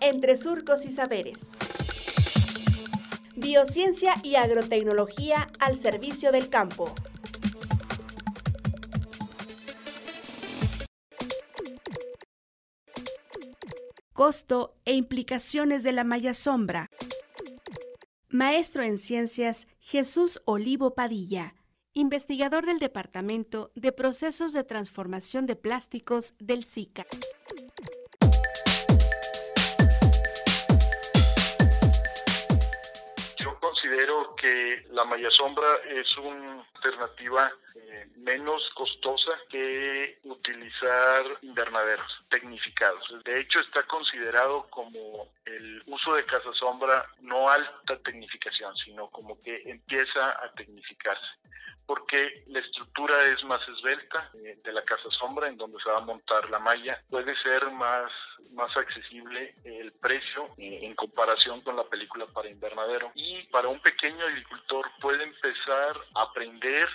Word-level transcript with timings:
entre 0.00 0.36
surcos 0.36 0.84
y 0.84 0.90
saberes. 0.90 1.50
Biociencia 3.36 4.14
y 4.22 4.36
agrotecnología 4.36 5.48
al 5.60 5.78
servicio 5.78 6.32
del 6.32 6.48
campo. 6.48 6.92
Costo 14.12 14.74
e 14.86 14.94
implicaciones 14.94 15.82
de 15.82 15.92
la 15.92 16.02
malla 16.02 16.32
sombra. 16.32 16.90
Maestro 18.30 18.82
en 18.82 18.96
Ciencias 18.96 19.66
Jesús 19.78 20.40
Olivo 20.46 20.94
Padilla, 20.94 21.54
investigador 21.92 22.64
del 22.66 22.78
Departamento 22.78 23.70
de 23.74 23.92
Procesos 23.92 24.52
de 24.52 24.64
Transformación 24.64 25.46
de 25.46 25.56
Plásticos 25.56 26.34
del 26.38 26.64
SICA. 26.64 27.06
Considero 33.86 34.34
que 34.34 34.84
la 34.90 35.04
malla 35.04 35.30
sombra 35.30 35.66
es 35.88 36.16
una 36.18 36.66
alternativa 36.74 37.52
eh, 37.76 38.06
menos 38.16 38.62
costosa 38.74 39.32
que 39.48 40.18
utilizar 40.24 41.24
invernaderos 41.42 42.10
tecnificados. 42.28 43.04
De 43.24 43.40
hecho, 43.40 43.60
está 43.60 43.84
considerado 43.84 44.66
como 44.70 45.28
el 45.44 45.82
uso 45.86 46.14
de 46.14 46.24
casa 46.26 46.52
sombra 46.54 47.06
no 47.20 47.48
alta 47.48 47.96
tecnificación, 48.04 48.74
sino 48.84 49.08
como 49.10 49.40
que 49.42 49.62
empieza 49.66 50.30
a 50.30 50.50
tecnificarse 50.56 51.26
porque 51.86 52.42
la 52.48 52.58
estructura 52.58 53.24
es 53.26 53.42
más 53.44 53.60
esbelta 53.68 54.30
eh, 54.34 54.58
de 54.62 54.72
la 54.72 54.82
casa 54.82 55.08
sombra 55.10 55.48
en 55.48 55.56
donde 55.56 55.78
se 55.82 55.88
va 55.88 55.98
a 55.98 56.00
montar 56.00 56.50
la 56.50 56.58
malla. 56.58 57.00
Puede 57.08 57.34
ser 57.42 57.70
más, 57.70 58.10
más 58.52 58.76
accesible 58.76 59.54
el 59.64 59.92
precio 59.92 60.48
eh, 60.58 60.80
en 60.82 60.94
comparación 60.94 61.60
con 61.60 61.76
la 61.76 61.84
película 61.84 62.26
para 62.26 62.50
invernadero. 62.50 63.12
Y 63.14 63.44
para 63.44 63.68
un 63.68 63.75
pequeño 63.80 64.24
agricultor 64.24 64.90
puede 65.00 65.24
empezar 65.24 65.96
a 66.14 66.22
aprender 66.22 66.88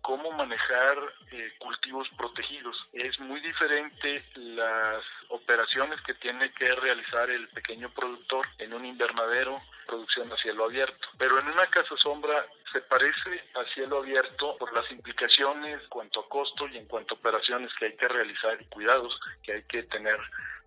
cómo 0.00 0.30
manejar 0.32 0.96
eh, 1.32 1.52
cultivos 1.58 2.08
protegidos. 2.16 2.76
Es 2.92 3.18
muy 3.20 3.40
diferente 3.40 4.24
las 4.36 5.04
operaciones 5.28 6.00
que 6.02 6.14
tiene 6.14 6.50
que 6.52 6.74
realizar 6.74 7.28
el 7.30 7.48
pequeño 7.48 7.90
productor 7.90 8.46
en 8.58 8.72
un 8.72 8.86
invernadero, 8.86 9.60
producción 9.86 10.32
a 10.32 10.36
cielo 10.36 10.64
abierto. 10.64 11.08
Pero 11.18 11.38
en 11.38 11.48
una 11.48 11.66
casa 11.66 11.96
sombra 11.96 12.46
se 12.72 12.80
parece 12.82 13.44
a 13.54 13.64
cielo 13.74 13.98
abierto 13.98 14.56
por 14.58 14.72
las 14.72 14.90
implicaciones 14.90 15.82
en 15.82 15.88
cuanto 15.88 16.20
a 16.20 16.28
costo 16.28 16.68
y 16.68 16.76
en 16.76 16.86
cuanto 16.86 17.14
a 17.14 17.18
operaciones 17.18 17.72
que 17.78 17.86
hay 17.86 17.96
que 17.96 18.08
realizar 18.08 18.60
y 18.60 18.64
cuidados 18.66 19.18
que 19.42 19.52
hay 19.54 19.62
que 19.64 19.82
tener 19.84 20.18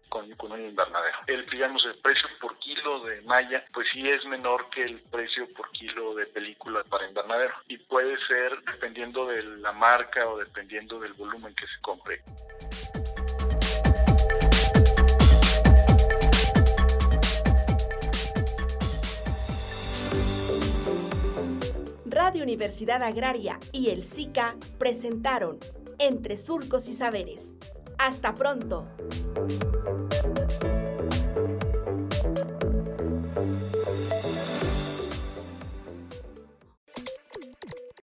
con, 0.10 0.26
un 0.26 0.62
invernadero. 0.62 1.18
El, 1.28 1.46
digamos, 1.50 1.86
el 1.86 1.98
precio 2.00 2.28
por 2.40 2.58
kilo 2.60 3.04
de 3.06 3.22
malla, 3.22 3.64
pues 3.74 3.88
sí 3.94 4.08
es 4.08 4.24
menor 4.26 4.70
que 4.70 4.84
el 4.84 5.00
precio 5.02 5.48
por 5.56 5.70
kilo 5.72 6.16
de 6.16 6.26
película 6.28 6.84
para 6.84 7.08
invernadero. 7.08 7.54
Y 7.68 7.78
puede 7.78 8.18
ser 8.28 8.60
dependiendo 8.64 9.28
de 9.28 9.44
la 9.44 9.72
marca 9.72 10.28
o 10.28 10.38
dependiendo 10.38 11.00
del 11.00 11.14
volumen 11.14 11.54
que 11.56 11.66
se 11.66 11.82
compre. 11.82 12.22
Radio 22.12 22.44
Universidad 22.44 23.02
Agraria 23.04 23.58
y 23.72 23.90
el 23.90 24.04
SICA 24.04 24.56
presentaron 24.78 25.60
Entre 25.98 26.38
Surcos 26.38 26.90
y 26.90 26.94
Saberes. 26.94 27.56
Hasta 27.98 28.34
pronto. 28.34 28.88